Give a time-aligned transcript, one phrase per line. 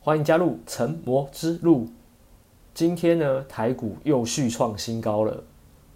[0.00, 1.88] 欢迎加入成魔之路。
[2.72, 5.42] 今天呢，台股又续创新高了，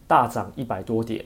[0.09, 1.25] 大涨一百多点。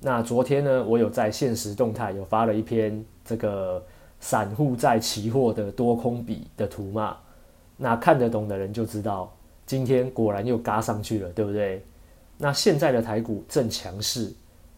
[0.00, 3.84] 那昨天呢，我有在现实动态有发了一篇这个
[4.18, 7.18] 散户在期货的多空比的图嘛。
[7.76, 9.30] 那看得懂的人就知道，
[9.66, 11.84] 今天果然又嘎上去了，对不对？
[12.38, 14.32] 那现在的台股正强势，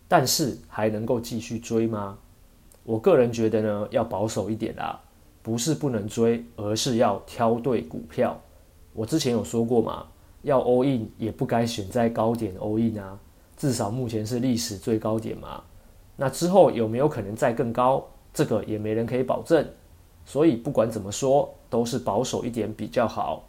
[0.09, 2.19] 但是还能够继续追吗？
[2.83, 5.01] 我个人觉得呢，要保守一点啦，
[5.43, 8.39] 不是不能追，而是要挑对股票。
[8.93, 10.07] 我之前有说过嘛，
[10.43, 13.19] 要 all in 也不该选在高点 all in 啊，
[13.57, 15.63] 至少目前是历史最高点嘛。
[16.17, 18.05] 那之后有没有可能再更高？
[18.35, 19.67] 这个也没人可以保证。
[20.25, 23.45] 所以不管怎么说，都是保守一点比较好。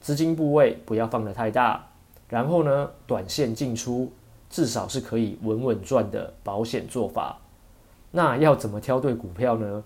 [0.00, 1.86] 资金部位不要放得太大，
[2.28, 4.10] 然后呢，短线进出
[4.50, 7.38] 至少是可以稳稳赚的保险做法。
[8.10, 9.84] 那要怎么挑对股票呢？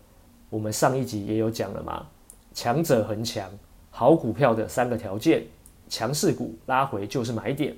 [0.51, 2.07] 我们上一集也有讲了嘛，
[2.55, 3.51] 强者恒强。
[3.91, 5.43] 好股票的三个条件，
[5.89, 7.75] 强势股拉回就是买点。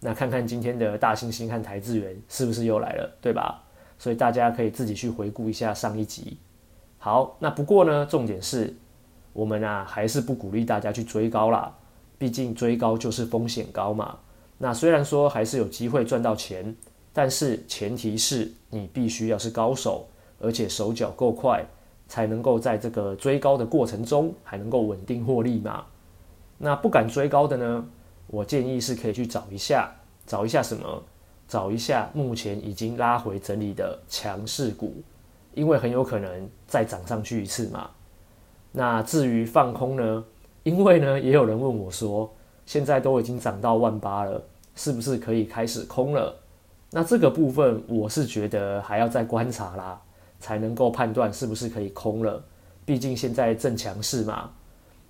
[0.00, 3.62] 那看看今天的大猩猩和台资源是不是又来了，对吧？
[3.98, 6.36] 所以大家可以自己去回顾一下上一集。
[6.98, 8.74] 好，那不过呢，重点是
[9.32, 11.74] 我们啊还是不鼓励大家去追高啦，
[12.18, 14.18] 毕竟追高就是风险高嘛。
[14.58, 16.76] 那虽然说还是有机会赚到钱，
[17.12, 20.06] 但是前提是你必须要是高手，
[20.40, 21.64] 而且手脚够快。
[22.06, 25.84] 才能够在这个追高的过程中还能够稳定获利嘛？
[26.58, 27.86] 那不敢追高的呢？
[28.26, 29.92] 我建议是可以去找一下，
[30.26, 31.02] 找一下什么？
[31.46, 35.02] 找一下目前已经拉回整理的强势股，
[35.52, 37.90] 因为很有可能再涨上去一次嘛。
[38.72, 40.24] 那至于放空呢？
[40.62, 42.32] 因为呢，也有人问我说，
[42.64, 44.42] 现在都已经涨到万八了，
[44.74, 46.34] 是不是可以开始空了？
[46.90, 50.00] 那这个部分我是觉得还要再观察啦。
[50.44, 52.44] 才能够判断是不是可以空了，
[52.84, 54.50] 毕竟现在正强势嘛。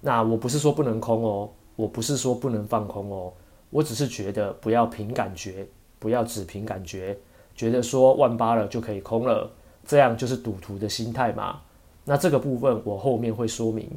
[0.00, 3.32] 那我不是说不能空哦，我不是说不能放空哦，
[3.70, 5.66] 我只是觉得不要凭感觉，
[5.98, 7.18] 不要只凭感觉，
[7.56, 9.50] 觉得说万八了就可以空了，
[9.84, 11.60] 这样就是赌徒的心态嘛。
[12.04, 13.90] 那这个部分我后面会说明。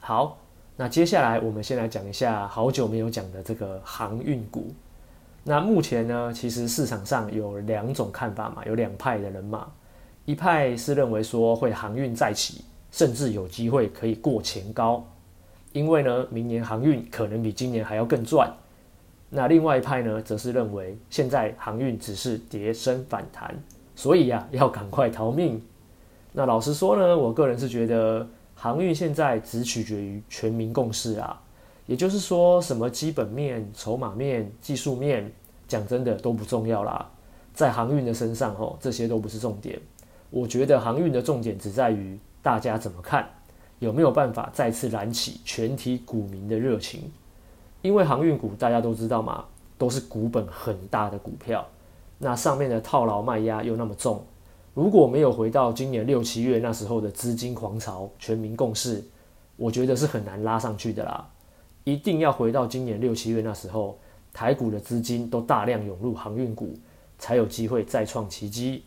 [0.00, 0.38] 好，
[0.76, 4.72] 那接下来我们先来讲一下好久没有讲的这个航运股。
[5.44, 9.70] 那目前呢，其实市场上有两种看法嘛，有两派的人嘛。
[10.28, 15.02] 一派是认为说会航运再起，甚至有机会可以过前高，
[15.72, 18.54] 因为呢，明年航运可能比今年还要更赚。
[19.30, 23.58] 那另外一派呢，则是认为现在航运只是跌升反弹，
[23.96, 25.62] 所以呀，要赶快逃命。
[26.34, 31.40] 那老实说呢，我个人是觉得航运现在只取决于全民共识啊，
[31.86, 35.32] 也就是说，什么基本面、筹码面、技术面，
[35.66, 37.10] 讲真的都不重要啦，
[37.54, 39.80] 在航运的身上哦，这些都不是重点。
[40.30, 43.28] 我觉得航运的重点只在于大家怎么看，
[43.78, 47.10] 有没有办法再次燃起全体股民的热情？
[47.80, 49.44] 因为航运股大家都知道嘛，
[49.78, 51.66] 都是股本很大的股票，
[52.18, 54.22] 那上面的套牢卖压又那么重，
[54.74, 59.02] 如果没有回到今年六七月那时候的资金狂潮、全民共识，
[59.56, 61.28] 我觉得是很难拉上去的啦。
[61.84, 63.98] 一定要回到今年六七月那时候，
[64.32, 66.74] 台股的资金都大量涌入航运股，
[67.18, 68.82] 才有机会再创奇迹。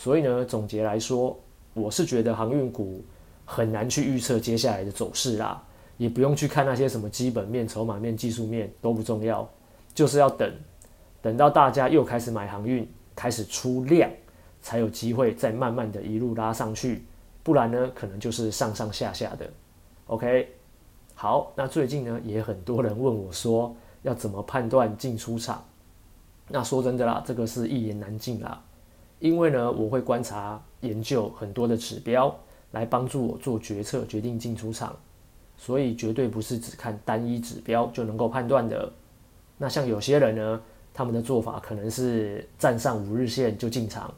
[0.00, 1.38] 所以呢，总结来说，
[1.74, 3.04] 我是觉得航运股
[3.44, 5.62] 很难去预测接下来的走势啦，
[5.98, 9.46] 也不用去看那些什么基本面、筹码面、技术面都不重要，
[9.92, 10.50] 就是要等，
[11.20, 14.10] 等到大家又开始买航运，开始出量，
[14.62, 17.04] 才有机会再慢慢的一路拉上去，
[17.42, 19.46] 不然呢，可能就是上上下下的。
[20.06, 20.48] OK，
[21.14, 25.62] 好，那最近呢，也很多人问我说，要怎么判断进出场？
[26.48, 28.64] 那说真的啦，这个是一言难尽啦。
[29.20, 32.34] 因为呢，我会观察研究很多的指标，
[32.72, 34.96] 来帮助我做决策，决定进出场，
[35.56, 38.90] 所以绝对不是只看单一指标就能够判断的。
[39.58, 40.60] 那像有些人呢，
[40.92, 44.12] 他们的做法可能是站上五日线就进场，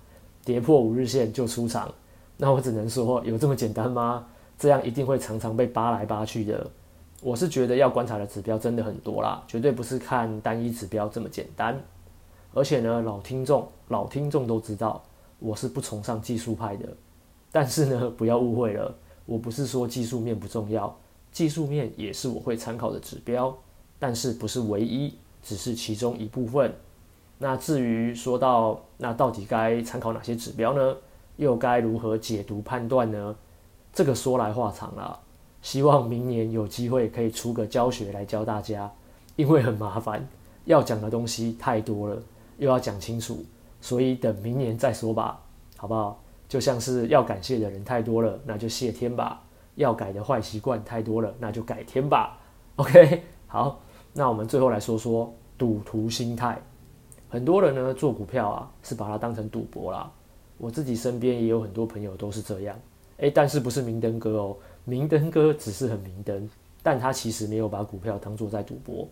[0.45, 1.93] 跌破五日线就出场。
[2.37, 4.27] 那我只能说，有这么简单吗？
[4.57, 6.71] 这样一定会常常被扒来扒去的。
[7.21, 11.77] 我是觉得要观察的指标真的很多啦，绝对不是看单一指标这么简单。
[12.55, 15.03] 而且呢，老听众老听众都知道，
[15.39, 16.87] 我是不崇尚技术派的。
[17.51, 18.95] 但是呢， 不要误会了，
[19.27, 20.95] 我不是说技术面不重要，
[21.31, 23.57] 技术面也是我会参考的指标，
[23.99, 26.75] 但是不是唯一，只是其中一部分。
[27.39, 30.97] 那至于说到那到底该参考哪些指标呢？
[31.37, 33.35] 又该如何解读判断呢？
[33.93, 35.19] 这个说来话长了，
[35.63, 38.91] 希望明年有机会可以出个教学来教大家，
[39.37, 40.29] 因为很麻烦，
[40.67, 42.23] 要讲的东西太多了。
[42.63, 43.45] 又要讲清楚，
[43.81, 45.43] 所以等明年再说吧，
[45.77, 46.23] 好不好？
[46.49, 49.43] 就像是要感谢的人太多了，那就谢天吧。
[49.75, 52.39] 要改的坏习惯太多了，那就改天吧。
[52.77, 53.81] OK，好，
[54.13, 56.57] 那我们最后来说说赌徒心态。
[57.29, 60.09] 很多人呢做股票啊，是把它当成赌博啦。
[60.57, 62.79] 我自己身边也有很多朋友都是这样。
[63.17, 64.57] 诶，但是不是明灯哥哦？
[64.85, 66.49] 明灯哥只是很明灯，
[66.81, 69.09] 但他其实没有把股票当作在赌博，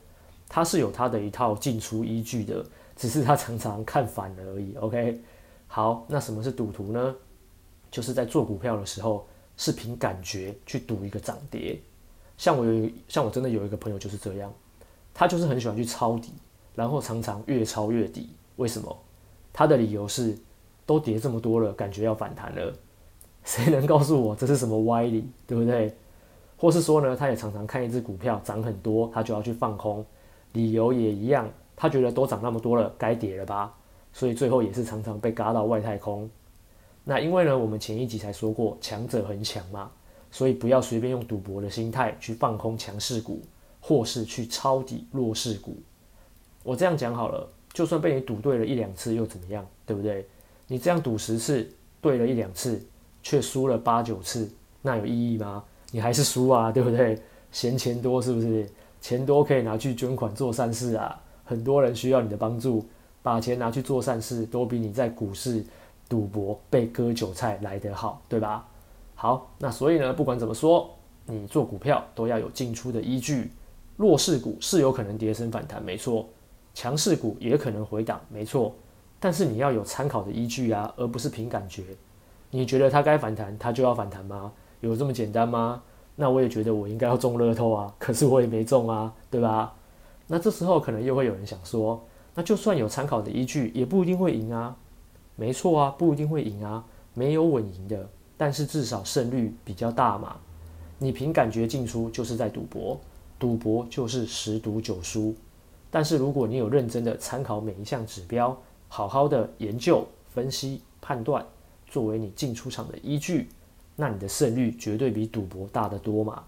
[0.51, 2.63] 他是有他的一套进出依据的，
[2.97, 4.75] 只是他常常看反了而已。
[4.81, 5.21] OK，
[5.69, 7.15] 好，那什么是赌徒呢？
[7.91, 9.27] 就是在做股票的时候，
[9.57, 11.81] 是凭感觉去赌一个涨跌。
[12.37, 14.53] 像我有，像我真的有一个朋友就是这样，
[15.15, 16.33] 他就是很喜欢去抄底。
[16.75, 18.97] 然后常常越抄越底，为什么？
[19.53, 20.39] 他的理由是，
[20.87, 22.73] 都跌这么多了，感觉要反弹了。
[23.45, 25.95] 谁能告诉我这是什么歪理，对不对？
[26.57, 30.07] 或是说呢，他也常常看一只股票涨很多，他就要去放空，
[30.53, 33.75] 理由也一样，他觉得都涨那么多了，该跌了吧？
[34.13, 36.29] 所以最后也是常常被嘎到外太空。
[37.05, 39.91] 那因为呢，我们前一集才说过，强者恒强嘛，
[40.31, 43.41] 所以不要随便用赌博的心态去放空强势股，
[43.81, 45.77] 或是去抄底弱势股。
[46.63, 50.27] 我这样讲好了，就算被你赌对了一两次又怎么样，对不对？
[50.67, 51.69] 你这样赌十次，
[52.01, 52.85] 对了一两次，
[53.23, 54.51] 却输了八九次，
[54.83, 55.65] 那有意义吗？
[55.91, 57.21] 你还是输啊，对不对？
[57.51, 58.69] 嫌钱多是不是？
[59.01, 62.87] 钱多可以拿去捐款做善事啊，很多人需要你的帮助，
[63.23, 65.65] 把钱拿去做善事，都比你在股市
[66.09, 68.67] 赌博被割韭菜来得好，对吧？
[69.15, 70.91] 好，那所以呢，不管怎么说，
[71.27, 73.51] 你做股票都要有进出的依据，
[73.97, 76.27] 弱势股是有可能跌升反弹，没错。
[76.73, 78.73] 强势股也可能回档，没错，
[79.19, 81.83] 但是你要有参考的依据啊，而不是凭感觉。
[82.51, 84.53] 你觉得它该反弹，它就要反弹吗？
[84.81, 85.83] 有这么简单吗？
[86.21, 89.75] 那我也觉得我应该要中乐透啊，可是我也没中啊，对吧？
[90.27, 91.99] 那这时候可能又会有人想说，
[92.35, 94.77] 那就算有参考的依据，也不一定会赢啊。
[95.35, 96.85] 没错啊，不一定会赢啊，
[97.15, 98.07] 没有稳赢的，
[98.37, 100.37] 但是至少胜率比较大嘛。
[100.99, 103.01] 你凭感觉进出就是在赌博，
[103.39, 105.35] 赌博就是十赌九输。
[105.91, 108.55] 但是如果你有认真的参考每一项指标，
[108.89, 111.43] 好好的研究、分析、判断，
[111.87, 113.49] 作为你进出场的依据，
[114.01, 116.43] 那你的胜率绝对比赌博大得多嘛。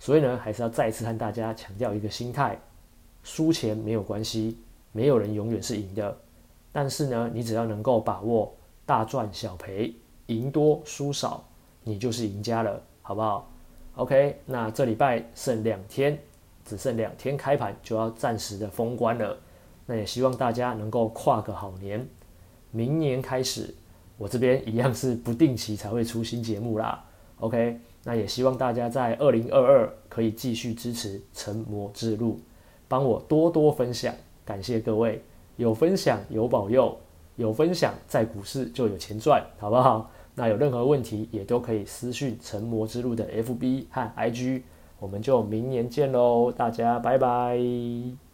[0.00, 2.58] 所以呢，还是要再次和大家强调一个心态：
[3.22, 4.58] 输钱没有关系，
[4.90, 6.16] 没有人永远是赢的。
[6.72, 8.52] 但是呢，你只要能够把握
[8.84, 9.94] 大赚小赔、
[10.26, 11.44] 赢多输少，
[11.84, 13.48] 你就是赢家了，好不好
[13.94, 16.18] ？OK，那这礼拜剩两天。
[16.64, 19.38] 只剩两天开盘就要暂时的封关了，
[19.86, 22.06] 那也希望大家能够跨个好年。
[22.72, 23.74] 明年开始，
[24.18, 27.02] 我这边一样是不定期才会出新节目啦。
[27.38, 32.40] OK，那也希望大家在二零二二可以继续支持成魔之路，
[32.88, 34.12] 帮我多多分享，
[34.44, 35.22] 感谢各位。
[35.56, 36.96] 有分享有保佑，
[37.36, 40.10] 有分享在股市就有钱赚，好不好？
[40.34, 44.62] 那有任何问题也都可以私讯成魔之路的 FB 和 IG。
[45.00, 48.27] 我们就明年见喽，大家拜拜。